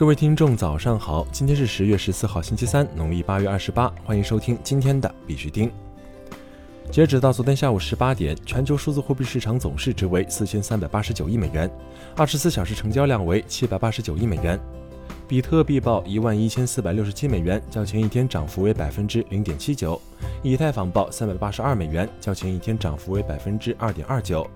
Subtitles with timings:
[0.00, 1.26] 各位听众，早上好！
[1.30, 3.92] 今天是十月十四号，星期三，农历八月二十八。
[4.02, 5.70] 欢迎收听今天的必须听。
[6.90, 11.70] 截止到昨天下午十八点，全球数字货币市场总市值为四千三百八十九亿美元，
[12.16, 14.58] 二十四小时成交量为七百八十九亿美元。
[15.28, 20.00] 比特币报一万一千四百六十七美元，较前一天涨幅为百分之零点七九。
[20.42, 24.48] 以太坊报三百八十二美元，较前一天涨幅为百分之二点二九。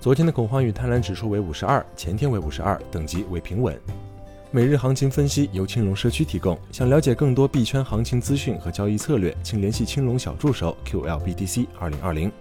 [0.00, 3.78] 昨天的恐慌与贪婪指数为五十二，前天为五十二，等级为平稳。
[4.50, 6.58] 每日行情分析由青龙社区提供。
[6.72, 12.32] 想了解更多币圈行情资讯和交易策略，请联系青龙小助手 QLBDC 二零二零。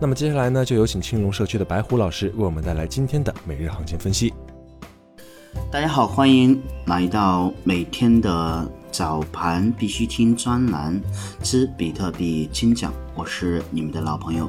[0.00, 4.32] 那么接下来呢，就有请青龙社区的白虎老师为我们带来今天的每日行情分析。
[5.70, 10.98] 大家好，欢迎来到每天的早盘必须听专栏
[11.42, 14.48] 之比特币精讲，我是你们的老朋友，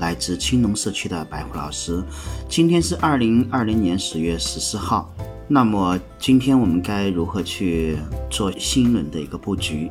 [0.00, 2.04] 来自青龙社区的白虎老师。
[2.46, 5.10] 今天是二零二零年十月十四号。
[5.48, 7.96] 那么今天我们该如何去
[8.30, 9.90] 做新一轮的一个布局？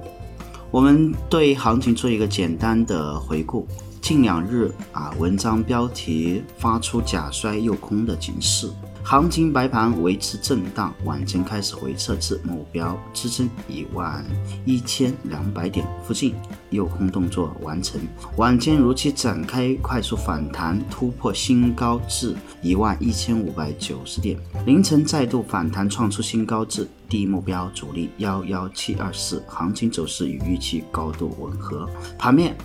[0.71, 3.67] 我们对行情做一个简单的回顾。
[4.02, 8.67] 近两日啊，文章标题发出假摔又空的警示。
[9.03, 14.23] 行情白盘维持震荡，晚间开始回撤至目标支撑一万
[14.63, 16.33] 一千两百点附近，
[16.69, 17.99] 诱空动作完成。
[18.38, 24.38] 晚间如期展开快速反弹，突破新高至一万一千五百九十点。
[24.66, 29.44] 凌晨再度反弹，创出新高至第一目标阻力幺幺七二四。
[29.47, 31.89] 行情走势与预期高度吻合。
[32.17, 32.55] 盘面，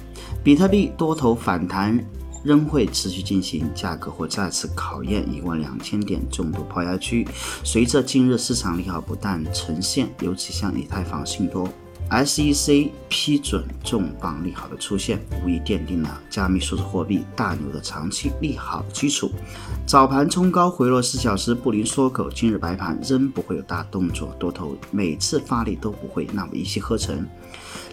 [0.45, 1.99] 比特币多头反弹。
[2.47, 7.27] 仍会持续进行，价格或再次考验一万两千点重度抛压区。
[7.65, 11.69] 随着近日市场利好不断呈现，尤其像以太坊、信托、
[12.09, 19.33] SEC 批准重磅利好的出现，无疑奠定了加密数字货币大牛的长期利好基础。
[19.85, 27.27] 早盘冲高回落四小时布林缩口，今日白盘仍不会有大动作，多头每次发力都不会那么一气呵成。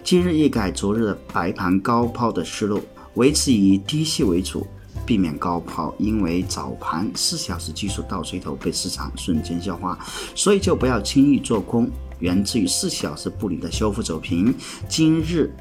[0.04, 2.80] 今日一改昨日的白盘高抛的思路。
[3.14, 4.66] 维持以低吸为主，
[5.06, 9.98] 避免高抛，因为早盘四小时技术倒锤头被市场瞬间消化，
[10.34, 11.90] 所以就不要轻易做空。
[12.20, 14.54] 源自于四小时布林的修复走平，
[14.88, 15.52] 今日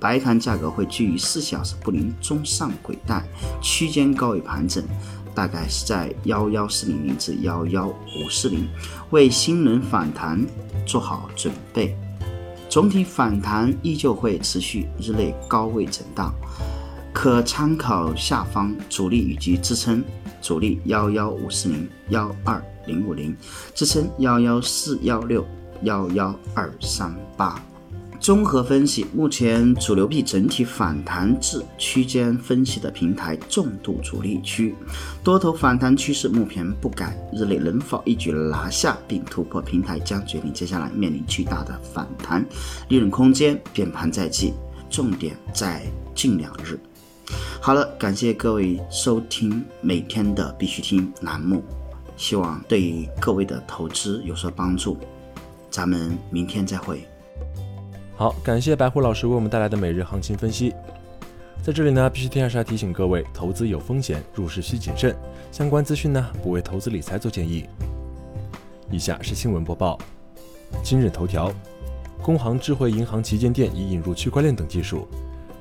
[0.00, 3.22] 白盘价格会居于四小时布林中上轨带
[3.60, 4.82] 区间高位盘整，
[5.34, 8.66] 大概是在幺幺四零零至幺幺五四零，
[9.10, 10.46] 为新轮反弹
[10.86, 11.94] 做好准备。
[12.70, 16.32] 总体反弹依旧会持续日内高位震荡。
[17.20, 20.04] 可参考下方阻力以及支撑，
[20.40, 23.36] 阻力幺幺五四零幺二零五零，
[23.74, 25.44] 支撑幺幺四幺六
[25.82, 27.60] 幺幺二三八。
[28.20, 34.76] 综合分析，目前主流币整体反弹至区间分析的平台重度阻力区，
[35.24, 42.46] 多头反弹趋势目前不改，日内能否一举拿下并突破平台，将决定接下来面临巨大的反弹
[42.88, 43.60] 利润空间。
[43.72, 44.54] 变盘在即，
[44.88, 45.82] 重点在
[46.14, 46.78] 近两日。
[47.60, 51.62] 好了，感谢各位收听每天的必须听栏目，
[52.16, 54.96] 希望对各位的投资有所帮助。
[55.70, 57.06] 咱们明天再会。
[58.16, 60.72] 好，感谢白虎老师为我们带来的每日行情分析。
[61.62, 65.14] 在这里呢，必须天还是要提醒各位，投资有风险，入市需谨慎。
[65.52, 67.66] 相关资讯呢，不为投资理财做建议。
[68.90, 69.98] 以下是新闻播报。
[70.82, 71.52] 今日头条：
[72.22, 75.06] 工行智慧银行旗舰店已引入区块链等技术。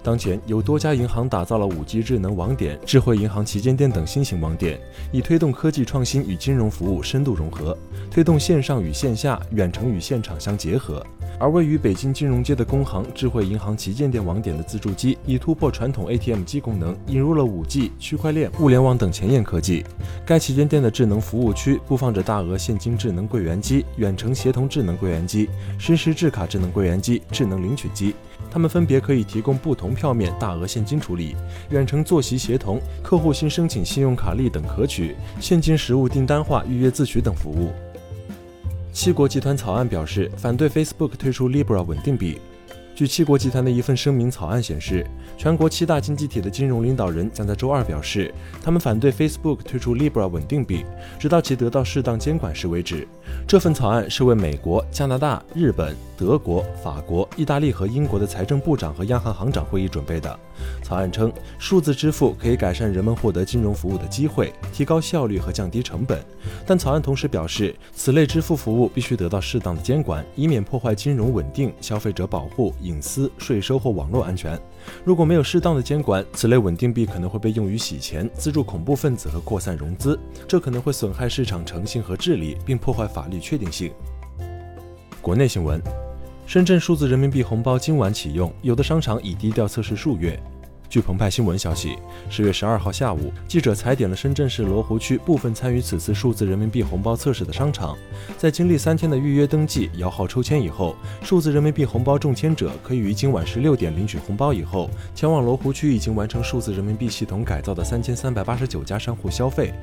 [0.03, 4.79] 当前有多家银行打造了 5G 智能网点、智慧银行旗舰店等新型网点，
[5.11, 7.77] 以推动科技创新与金融服务深度融合，
[8.09, 11.05] 推动线上与线下、远程与现场相结合。
[11.39, 19.85] 而位于北京金融街的工行智慧银行旗舰店网点的自助机，已突破传统 ATM 机功能，引入了 5G、区块链、物联网等前沿科技。
[20.25, 28.13] 该旗舰店的智能服务区布放着大额现金智能柜员机、远程协同智能柜员机、实时制卡智能柜员机、智能领取机，
[28.51, 31.35] 它们分别可以提供不同票面大额现金处理、
[31.69, 37.71] 远程坐席协同、客户新申请信用卡立等可取、现金实物订单化预约自取等服务。
[38.91, 42.39] 七国集团草案表示反对 Facebook 推出 Libra 稳定币。
[42.97, 45.05] 据七国集团的一份声明草案显示，
[45.37, 50.83] 全国七大经济体的金融领导人将在周二表示，他们反对 Facebook 推出 Libra 稳定币，
[51.19, 53.07] 直到其得到适当监管时为止。
[53.47, 60.39] 这份草案是为美国、加拿大、日本、德国、法国、意大利和英国的财政部长和央行行长会议准备的。
[60.81, 66.19] 草案称，数字支付可以改善人们获得金融服务的机会，提高效率和降低成本。
[66.65, 74.59] 但草案同时表示，此类支付服务必须得到适当的监管，以免破坏金融稳定、消费者保护、隐私、税收或网络安全。
[75.05, 83.91] 如果没有适当的监管，此类稳定币可能会被用于洗钱、资助恐怖分子和扩散融资，这可能会损害市场诚信和治理，并破坏法律确定性。
[85.21, 85.81] 国内新闻：
[86.47, 90.41] 深圳数字人民币红包今晚启用，有的商场已低调测试数月。
[90.89, 91.97] 据澎湃新闻消息，
[92.29, 97.97] 十月十二号下午，记者踩点了深圳市罗湖区部分参与此次数字人民币红包测试的商场。
[98.37, 109.73] 在经历三天的预约登记、摇号抽签以后，数字人民币红包中签者可以于今晚十六点领取红包以后，前往罗湖区已经完成数字人民币系统改造的三千三百八十九家商户消费。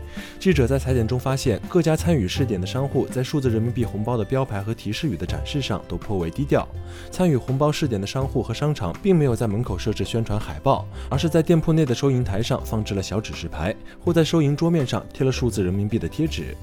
[0.40, 6.66] 记者在踩点中发现，各家参与试点的商户在数字人民币红包的标牌和提示语的展示上都颇为低调。
[7.10, 10.86] 参与红包试点的商户和商场并没有在门口设置宣传海报。
[11.08, 16.56] 而是在店铺内的收银台上放置了小指示牌，或在收银桌面上贴了数字人民币的贴纸。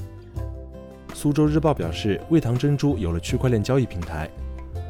[1.14, 4.30] 苏州日报表示，味堂珍珠有了区块链交易平台。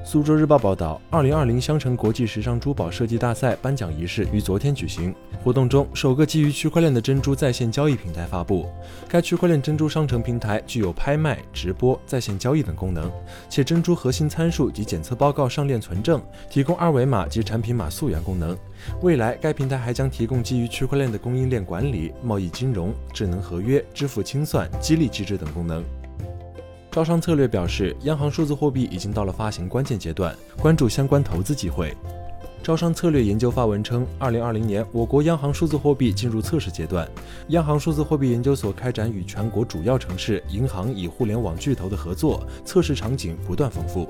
[0.04, 5.14] 苏州日报报道，二零二零香城国际时尚珠宝设计大赛颁奖仪式于昨天举行。
[5.44, 8.68] 活动中，首个基于区块链的珍珠在线交易平台发布。
[9.08, 13.12] 该区块链珍珠商城平台具有拍卖、直播、在线交易等功能，
[13.48, 18.58] 且珍珠核心参数及检测报告上链存证，提供二维码及产品码溯源功能。
[19.02, 25.84] 未来，该平台还将提供基于区块链的供应链管理、贸易金融、智能合约、支付清算、激励机制等功能。
[26.92, 31.96] 招商策略表示，央行数字货币已经到了发行关键阶段，关注相关投资机会。
[32.64, 37.10] 招商策略研究发文称，二零二零年我国央行数字货币进入测试阶段，
[37.48, 44.08] 央行数字货币研究所开展与全国主要城市银行以互联网巨头的合作，测试场景不断丰富。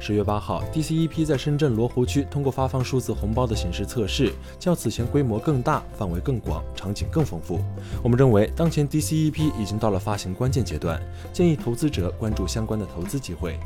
[0.00, 7.60] 十月八号，DCEP 在深圳罗湖区通过发放数字红包的形式测试，较此前规模更大、范围更广、场景更丰富。
[8.02, 10.98] 我们认为，当前 DCEP 已经到了发行关键阶段，
[11.34, 13.60] 建议投资者关注相关的投资机会。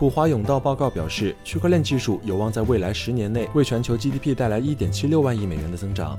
[0.00, 6.18] 普华永道报告表示，区块链技术有望在未来十年内为全球 GDP 带来1.76万亿美元的增长。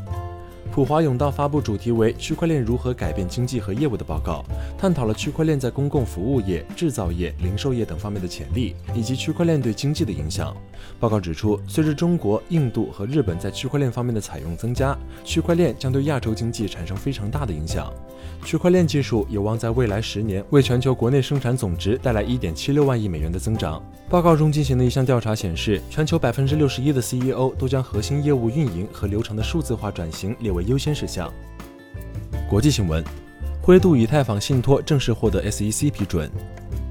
[0.72, 4.42] 普华永道发布主题为“区块链如何改变经济和业务”的报告，
[4.78, 10.56] 探讨了区块链在公共服务业、制造业、零售业等方面的潜力，以及区块链对经济的影响。
[10.98, 17.92] 报告指出，随着中国、印度和日本在区块链方面的采用增加，区块链将对亚洲经济产生非常大的影响。
[18.46, 23.84] 区块链技术有望在未来十年为全球国内生产总值带来1.76万亿美元的增长。
[24.12, 31.34] 报告中进行的一项调查显示，全球百分之六十一的 CEO 都将核心业务运营和流程的数字化转型列为优先事项。
[32.50, 33.02] 国际新闻：
[33.62, 36.30] 灰度以太坊信托正式获得 SEC 批准。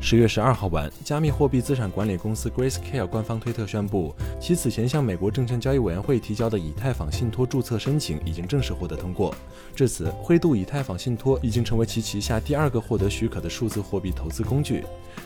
[0.02, 9.34] 十月十二号晚，加密货币资产管理公司 Grayscale 官方推特宣布，其此前向美国证券交易委员会提交的以太坊信托注册申请已经正式获得通过。
[9.76, 14.84] 至此，灰度以太坊信托已经成为其旗下第二个获得许可的数字货币投资工具。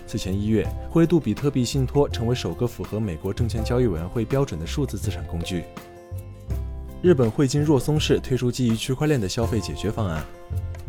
[0.08, 5.62] 此前一月，灰度比特币信托成为首个符合美国证券交易委员会标准的数字资产工具。
[7.00, 10.24] 日本汇金若松市推出基于区块链的消费解决方案。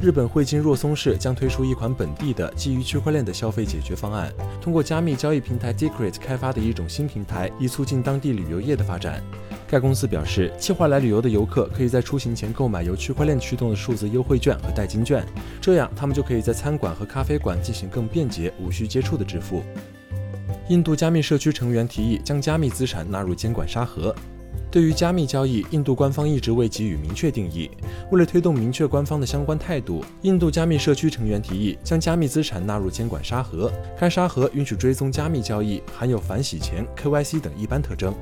[0.05, 4.31] 日本汇金若松市将推出一款本地的基于区块链的消费解决方案，
[4.61, 9.23] 通过加密交易平台 Decred 开发的一种新平台，以促进当地旅游业的发展。
[9.67, 15.25] 该公司表示，计划来旅游的游客可以在出行前购买由区块链驱动的数字优惠券和代金券，
[15.59, 19.63] 这样他们就可以在餐馆和咖啡馆进行更便捷、无需接触的支付。
[20.69, 24.15] 印度加密社区成员提议将加密资产纳入监管沙盒。
[24.75, 27.71] 对于加密交易，印度官方一直未给予明确定义。
[28.11, 33.71] 为了推动明确官方的相关态度，印度加密社区成员提议将加密资产纳入监管沙盒。
[33.97, 38.13] 该沙盒允许追踪加密交易，含有反洗钱、KYC 等一般特征。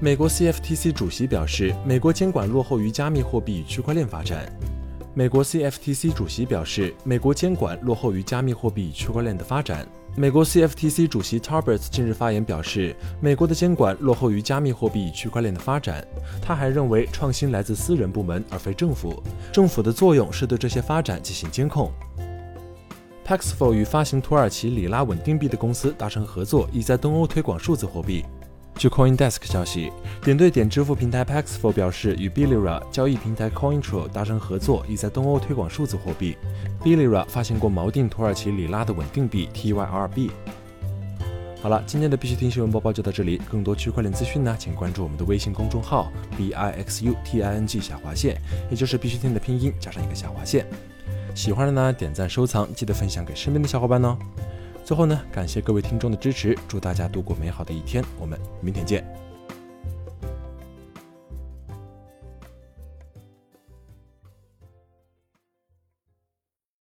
[0.00, 4.50] 美国 CFTC 主席表示，美国监管落后于加密货币与区块链发展。
[5.16, 9.86] 美国 CFTC 主席表示，美国监管落后于加密货币区块链的发展。
[10.16, 16.04] 美国 CFTC 主席 Tarbert 近日发言表示，美国的监管落后于加密货币区块链的发展。
[16.42, 21.92] 他还认为，创新来自私人部门而非政府，政府的作用是对这些发展进行监控。
[23.24, 28.24] Paxful 与发行土耳其里拉稳定币的公司达成合作，已在东欧推广数字货币。
[28.76, 29.90] 据 CoinDesk 消息，
[30.22, 36.36] 点对点支付平台 Paxful 表示与 Bilira 交易平台 Cointro 达成合作，意在东欧推广数字货币。
[36.82, 40.30] Bilira 发行过锚定土耳其里拉的稳定币 TYRB。
[41.62, 43.40] 好了，今天的必须听新闻播报就到这里。
[43.50, 48.36] 更多区块链资讯呢，请关注我们的微信公众号 bixuting 下划线，
[48.70, 50.66] 也就是必须听的拼音加上一个下划线。
[51.34, 54.18] 喜欢的呢，点赞收藏，记得分享给身边的小伙伴哦。
[54.84, 59.23] 最后呢，感谢各位听众的支持，祝大家度过美好的一天，我们明天见。